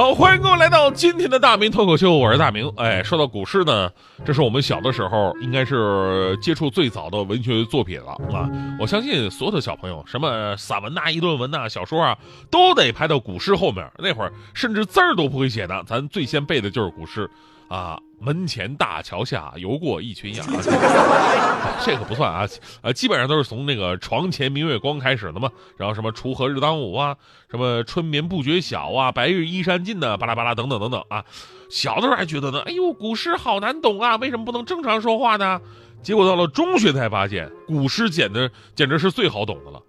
[0.00, 2.66] 好，欢迎各位来到今天的大明脱口秀，我是大明。
[2.78, 3.90] 哎，说到古诗呢，
[4.24, 8.48] 这是我们小的时候应该是接触最早的文学作品了啊！
[8.80, 12.16] 我相信所有的小朋友，什么散文呐、议论文呐、小说啊，
[12.50, 13.86] 都得排到古诗后面。
[13.98, 17.28] 那会儿甚至字儿都不会写的，咱最先背的就是古诗。
[17.68, 20.46] 啊，门前大桥下游过一群羊，
[21.82, 22.46] 这个不算啊，
[22.82, 25.50] 呃，基本上都是从那个床前明月光开始的嘛。
[25.78, 27.16] 然后什么锄禾日当午啊，
[27.50, 31.24] 什么春眠不觉晓啊，白日依山尽呐，巴拉巴拉等等等等啊。
[31.70, 35.60] 小的时候还觉得呢，哎呦，古诗好难懂啊，为什么不能正常说话呢？
[36.02, 39.80] 结果到了中学才发现，古诗简直简直是最好懂的了。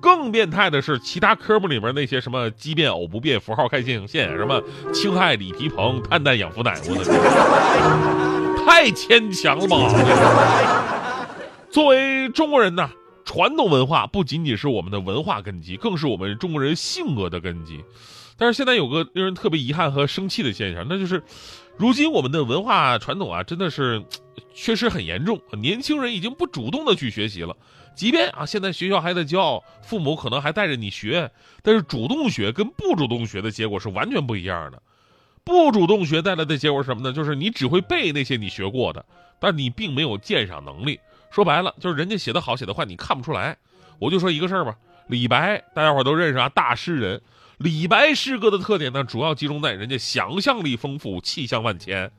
[0.00, 4.62] 更变态的是，其他科目里面那些什么奇变偶不变、符号看线性线，什么
[4.92, 11.26] 氢氦锂铍硼碳氮氧氟氖，我的天，太牵强了吧！
[11.70, 12.90] 作为中国人呢，
[13.24, 17.84] 传统文化不仅仅是我们的文化根基，更是我们中国人性格的根基。
[18.38, 21.22] 但是现在有个令人特别遗憾和生气的现象，那就是，
[21.78, 24.02] 如今我们的文化传统啊，真的是
[24.54, 27.54] 缺失很严重，年轻人已经不主动的去学习了。
[27.94, 31.30] 即便啊，现在学校还在教，父母可能还带着你学，
[31.62, 34.80] 但是主动学跟不主动学的结果是完全不一样的。
[35.44, 37.12] 不主动学带来的结果是什么呢？
[37.12, 39.04] 就是你只会背那些你学过的，
[39.38, 40.98] 但你并没有鉴赏能力。
[41.30, 43.56] 说白了，就是人家写的好，写的坏，你看不出来。
[43.98, 44.74] 我就说一个事儿吧，
[45.08, 47.20] 李白，大家伙都认识啊，大诗人。
[47.58, 52.10] 李白诗歌的特点呢，主要集中在人家想象力丰富，气象万千。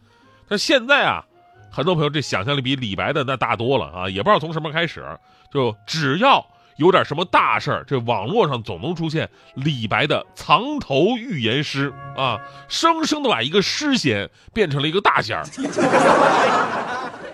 [0.48, 1.26] 但现在啊。
[1.70, 4.10] 很多朋友这想象力比李白的那大多了啊！
[4.10, 5.06] 也不知道从什么开始，
[5.54, 6.44] 就只要
[6.78, 15.44] 有点什么大事儿，这网络上总能出现李白的藏头预言诗啊，生生的把一个诗仙变成了一个大仙儿。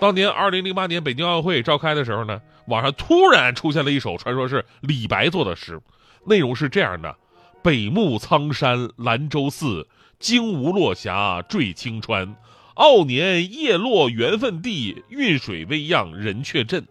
[0.00, 5.80] 当年二零零八年北京奥运会召开的时候呢，网上突然出现了一首传说是李白作的诗，
[6.26, 7.16] 内容是这样的：
[7.64, 9.88] 北暮苍山兰州寺，
[10.20, 12.36] 惊无落霞坠青川。
[12.74, 16.86] 傲年叶落缘分地，运水微漾人却阵。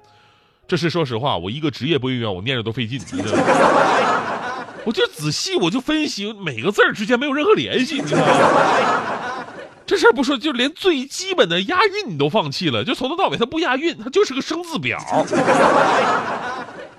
[0.68, 3.00] 这是说实话，我一个职业播音员，我念着都费劲。
[4.84, 9.46] 我就仔细我就分析每个字儿之间没有任何联系，你知道吗？
[9.86, 14.98] 这事儿不说，就连最基本的押韵你都放弃了，就从头到尾它不押韵，它就是个生字表。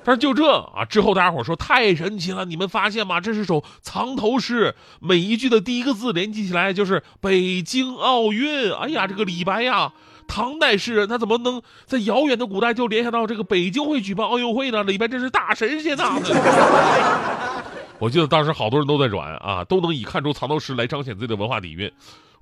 [0.04, 3.20] 但是就这啊，之后大家伙说太神奇了，你们发现吗？
[3.20, 8.70] 这是首藏头诗，每一句的第一个字连接起来就是北京奥运。
[8.72, 9.92] 哎呀，这个李白呀，
[10.28, 14.84] 唐代诗人，他怎么能在遥远的古代就联想到这个北京会举办奥运会呢？
[14.84, 16.18] 李白真是大神仙呐！
[17.98, 21.90] 我记得当时好多人都在转啊，都能以看出藏头诗来彰显自己的文化底蕴。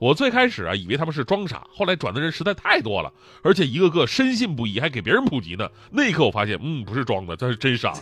[0.03, 5.69] 我最开始啊，以为他们是装傻，后来转的人实在太多了，而且一个个深信不疑，还给别人普及呢。
[5.93, 7.93] 那一刻我发现，嗯，不是装的，他是真傻。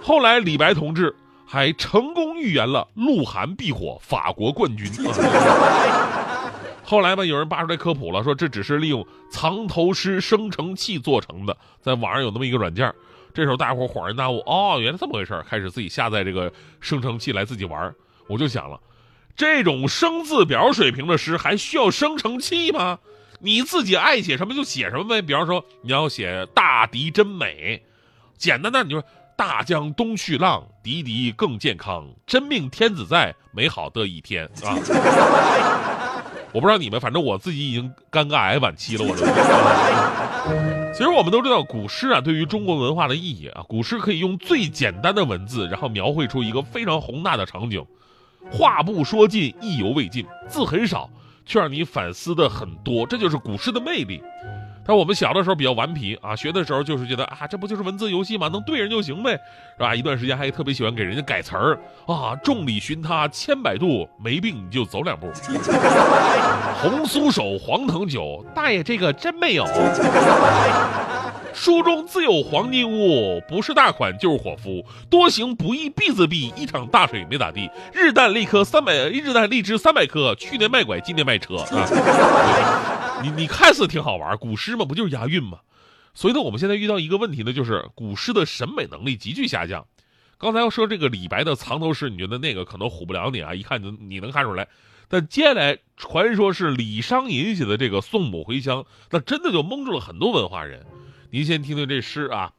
[0.00, 4.90] 后来李白同志还成功预言了鹿晗必火，法国冠军。
[6.82, 12.90] 后来吧，有人扒出来科普了，说这只是利用藏头诗生成器做成的，在网上有那么一个软件。
[13.34, 16.50] 这时候大伙恍然大悟，哦，原来这么回事开始自己下载这个
[16.80, 17.94] 生成器来自己玩。
[18.28, 18.80] 我就想了。
[19.36, 22.98] 这种生字表水平的诗还需要生成器吗？
[23.38, 25.20] 你自己爱写什么就写什么呗。
[25.20, 27.82] 比方说你要写“大敌真美”，
[28.38, 29.04] 简单的你说
[29.36, 34.74] “大江东去浪，敌敌更健康，真命天子在，美好的一天”啊。
[36.52, 39.04] 我不知道你们，反正我自己已经尴尬癌晚期了。
[39.04, 39.22] 我都。
[40.94, 47.84] 其实我们都知道古诗啊，对于中国文化的意义啊，古诗可以用最简单的文字，然后描绘出一个非常宏大的场景。
[48.50, 51.08] 话不说尽，意犹未尽，字很少，
[51.44, 54.22] 却让你反思的很多，这就是古诗的魅力。
[54.88, 58.46] 但我们小的时候比较顽皮啊，学的时候就是觉得啊，这不就是文字游戏吗？
[58.46, 59.32] 能对人就行呗，
[59.76, 59.92] 是吧？
[59.92, 61.76] 一段时间还特别喜欢给人家改词儿
[62.06, 65.26] 啊，众里寻他千百度，没病你就走两步。
[66.80, 69.66] 红酥手，黄藤酒，大爷这个真没有。
[71.56, 74.84] 书中自有黄金屋，不是大款就是伙夫。
[75.08, 77.70] 多行不义必自毙，一场大水没咋地。
[77.94, 80.34] 日啖荔颗三百，日啖荔枝三百颗。
[80.34, 83.20] 去年卖拐，今年卖车啊！
[83.24, 85.60] 你你看似挺好玩，古诗嘛，不就是押韵吗？
[86.12, 89.86] 所以呢，我们现在遇到一个问题呢，就是古诗的审美能力急剧下降。
[90.36, 93.54] 刚才要说这个李白的藏头诗，你觉得那个可能唬不了你啊？
[93.54, 94.68] 一看就你能看出来。
[95.08, 100.84] 但接下来传说是李商隐写的这个《送母回乡》，那真的就蒙住了很多文化人。
[101.36, 102.54] 您先听听这诗啊，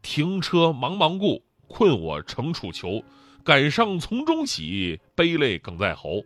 [0.00, 3.04] 停车茫茫顾，困我乘楚囚。
[3.44, 6.24] 感伤从中起，悲泪梗在喉。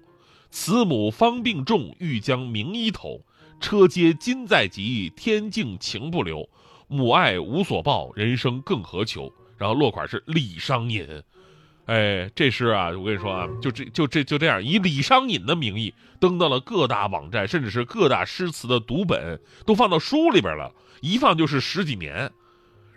[0.53, 3.21] 慈母方病重，欲将名医投。
[3.61, 6.49] 车接今在即，天境情不留。
[6.87, 9.33] 母爱无所报，人生更何求？
[9.59, 11.05] 然后落款是李商隐。
[11.91, 20.71] 哎，这是啊，我跟你说啊，就这就这就这样，以李商隐的名义登到了各大网站，甚至是各大诗词的读本，都放到书里边了，
[21.01, 22.31] 一放就是十几年。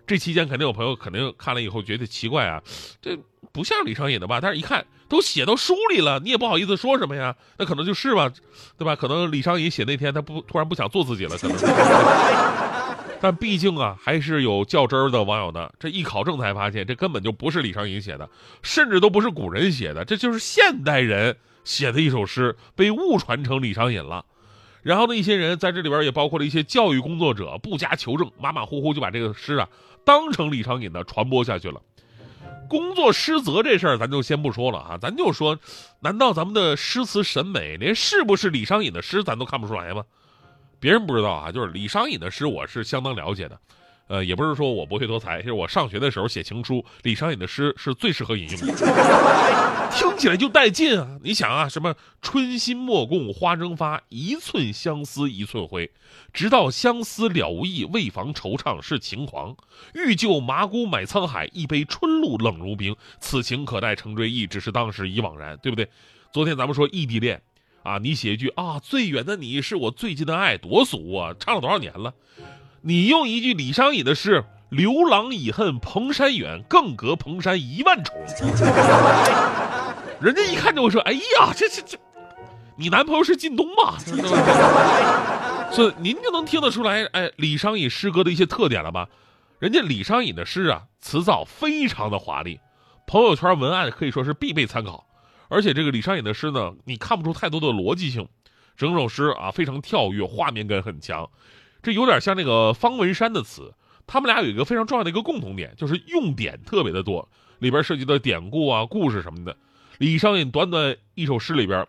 [0.05, 2.61] 这期间肯定有朋友肯定看了以后觉得奇怪啊，
[3.01, 3.17] 这
[3.51, 4.39] 不像李商隐的吧？
[4.39, 7.35] 但是一看都写到书里了，你也不好意思说什么呀？
[7.57, 8.31] 那可能就是吧，
[8.77, 8.95] 对吧？
[8.95, 11.57] 可能李商隐写那天他不突然不想做自己了，可能。
[13.23, 15.71] 但毕竟啊，还是有较真儿的网友呢。
[15.79, 18.29] 这一考证才发现，这根本就不是李商隐写的，
[18.61, 24.25] 甚至都不是古人写的，这就是现代人写的一首诗，被误传成李商隐了。
[24.81, 29.69] 然后呢，一些人在这里边也包括了一些教育工作者，不加求证，马马虎虎就把这个诗啊
[30.03, 31.81] 当成李商隐的传播下去了。
[32.67, 35.57] 工作失责这事儿咱就先不说了啊，咱就说，
[36.01, 40.03] 难道咱们的诗词审美连是不是李商隐的诗咱都看不出来吗？
[40.83, 43.57] 别人不知道啊，就是李商隐的诗我是相当了解的。
[44.07, 51.17] 呃，也不是说我不会多才，其实我上学的时候写情书，李商隐的诗是最适合引用的，听起来就带劲啊！
[51.23, 55.89] 你想啊，什么“春心莫共花争发，一寸相思一寸灰，
[56.33, 59.55] 直到相思了无益，为防惆怅是情狂。
[59.93, 62.93] 欲就麻姑买沧海，一杯春露冷如冰。
[63.21, 65.87] 此情可待成追忆，只是当时已惘然。”对不对？
[66.33, 67.41] 昨天咱们说异地恋，
[67.83, 71.35] 啊，你写一句啊，“最远的你是我最近的爱”，多俗啊！
[71.37, 72.13] 唱了多少年了？
[72.81, 78.15] 你用一句李商隐的诗“刘郎已恨蓬山远，更隔蓬山一万重”，
[80.21, 81.97] 人家一看就会说：“哎呀，这这这，
[82.77, 83.97] 你男朋友是靳东吧？”
[85.73, 89.09] 所以您就能听得出来，哎，李商隐诗歌的一些特点了吧？
[89.59, 92.59] 人家李商隐的诗啊，词藻非常的华丽，
[93.07, 95.05] 朋友圈文案可以说是必备参考。
[95.53, 98.27] 而且这个李商隐的诗呢，你看不出太多的逻辑性，
[98.75, 101.29] 整首诗啊非常跳跃，画面感很强。
[101.83, 103.71] 这有点像那个方文山的词，
[104.07, 107.29] 他们俩有一个非常重要的一个共同点，就是用典特别的多，
[107.59, 109.55] 里边涉及的典故啊、故事什么的。
[109.99, 111.85] 李商隐短短一首诗里边，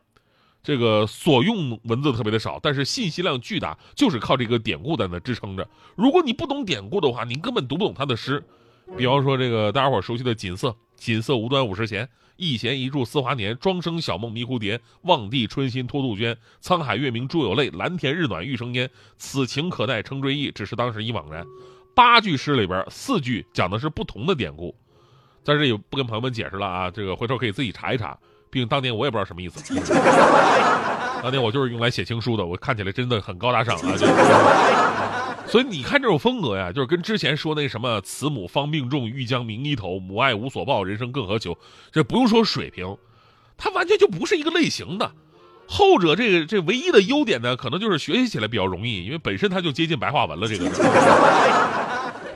[0.62, 5.66] 这个所用文字特别的少，但是信息量巨大，就是靠这个典故在那支撑着。
[5.96, 8.44] 如果你不懂典故的话，你根本读不懂他的诗。
[8.98, 12.06] 比方说这个大家伙熟悉的锦瑟，锦瑟无端五十弦。
[12.36, 14.80] 一弦一柱思华年，庄生晓梦迷蝴蝶。
[15.02, 18.90] 望帝春心托杜鹃，沧海月明珠有泪，蓝田日暖玉生烟。
[19.16, 21.46] 此情可待成追忆，只是当时已惘然。
[21.94, 24.74] 八句诗里边，四句讲的是不同的典故，
[25.44, 28.18] 在这里不跟朋友们解释了啊，这个回头可以自己查一查。
[28.50, 29.74] 毕竟当年我也不知道什么意思，
[31.22, 35.23] 当年我就是用来写情书的，我看起来真的很高大上啊。
[35.54, 41.56] 所以你看这种风格呀，就是跟之前说那什么“慈母方病重，欲将名医投；母爱无所报，人生更何求”，
[41.94, 42.98] 这不用说水平，
[43.56, 45.12] 它完全就不是一个类型的。
[45.68, 50.48] 后者这个这唯一的优点呢，可能就是学习起来比较容易，因为本身它就接近白话文了。
[50.48, 50.68] 这个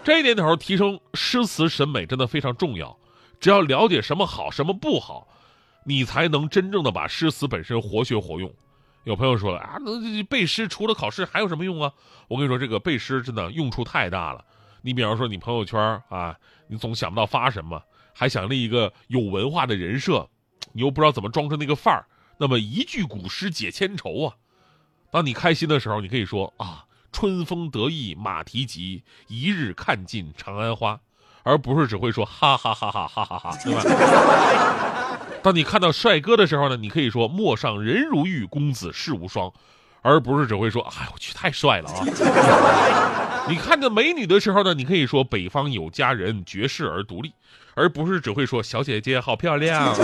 [0.05, 2.97] 这一点头提升诗词审美真的非常重要。
[3.41, 5.27] 只要了解什么好，什么不好，
[5.85, 8.49] 你才能真正的把诗词本身活学活用。
[9.05, 11.93] 有朋友说了啊，那背诗除了考试还有什么用啊？
[12.29, 14.45] 我跟你说，这个背诗真的用处太大了。
[14.83, 16.37] 你比方说，你朋友圈啊，
[16.67, 20.29] 你总想不到发什么，还想立一个有文化的人设，
[20.73, 22.05] 你又不知道怎么装出那个范儿。
[22.37, 24.37] 那么一句古诗解千愁啊！
[25.11, 31.01] 当你开心的时候，你可以说啊，春风得意马蹄疾，一日看尽长安花，
[31.43, 33.83] 而不是只会说哈哈哈哈哈哈哈，对吧？
[35.43, 39.53] 当你看到帅哥的时候呢，你可以说“陌上人如玉，公子世无双”，
[40.03, 42.05] 而不是只会说“哎，我去，太帅了啊！”
[43.49, 47.33] 你看着美女的时候呢，你可以说“北方有佳人，绝世而独立”，
[47.75, 49.95] 而不是只会说“小姐姐好漂亮”。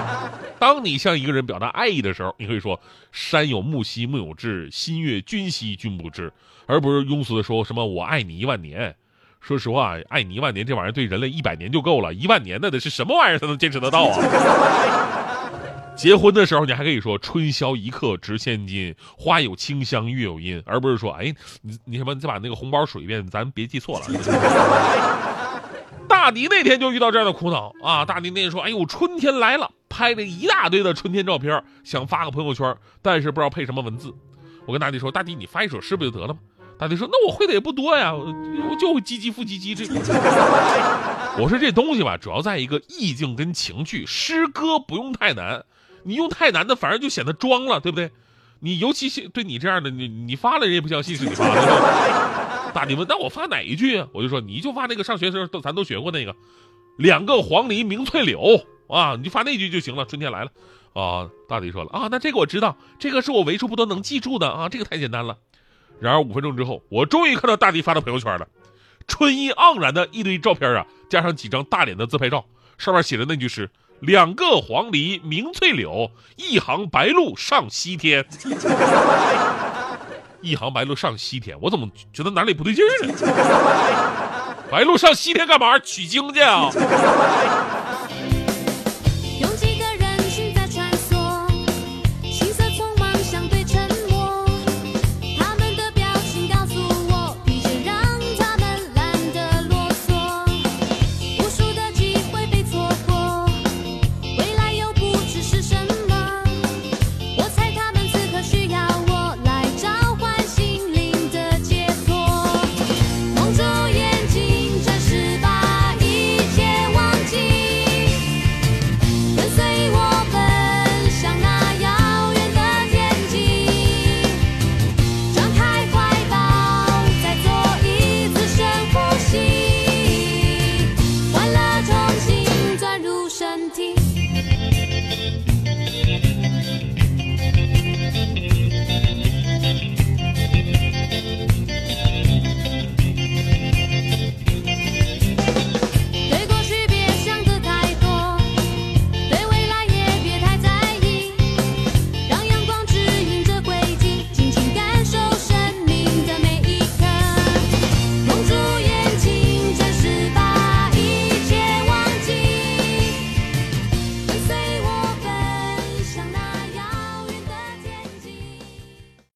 [0.60, 6.32] 当你向一个人表达爱意的时候，你可以说“山有木兮木有枝，心悦君兮君不知”，
[6.66, 8.94] 而不是庸俗的说什么“我爱你一万年”。
[9.46, 14.18] 说实话，爱你一万年这玩意儿对人类一百年就够了，一万年那得是什么玩意儿才能坚持得到啊？
[15.94, 24.06] 结婚的时候你还可以说“春宵一刻值千金，花有清香月有阴”，而不是说“哎，你你什么，你再把那个红包数一遍，咱别记错了。
[26.08, 28.04] ”大迪那天就遇到这样的苦恼啊！
[28.04, 34.12] 大迪那天说：“哎呦，春天来了，拍了一大堆的春天照片，想发个朋友圈，但是不知道配什么文字。”
[34.66, 36.40] 我跟大迪说：“大迪，你发一首诗不就得了吗？”
[36.78, 39.84] 大弟说：“那我会的也不多呀，我就会唧唧复唧唧这。
[41.40, 44.04] 我说这东西吧，主要在一个意境跟情趣。
[44.04, 45.64] 诗歌不用太难，
[46.04, 48.10] 你用太难的反而就显得装了，对不对？
[48.60, 52.72] 你尤其是对你这样的，你你发了人也不相信是你发的。
[52.74, 56.34] 大弟问：“那我发哪一句啊？”我就说：“你就发那个上学时候都咱都学过那个，
[56.98, 60.04] 两个黄鹂鸣翠柳啊，你就发那句就行了。
[60.04, 60.50] 春天来了，
[60.92, 65.38] 啊，大弟说了啊，那这个我知道，这个是我为数不多能记住的啊，这个太简单了。
[66.00, 68.46] 然而五分钟之后，我终于看到大迪发的朋友圈了，
[69.06, 72.44] 春意盎然的一堆照片啊，加上几张大脸的自拍照，
[72.78, 78.22] 上面写的那句是。”两个黄鹂鸣翠柳，一行白鹭上西天。
[80.42, 83.14] 一行白鹭上西天，我怎么觉得哪里不对劲儿呢？
[84.70, 85.78] 白鹭上西天干嘛？
[85.78, 86.70] 取经去啊？